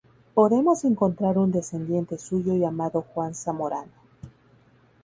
Podemos 0.33 0.83
encontrar 0.83 1.37
un 1.37 1.51
descendiente 1.51 2.17
suyo 2.17 2.55
llamado 2.55 3.03
Juan 3.13 3.35
Zamorano. 3.35 3.91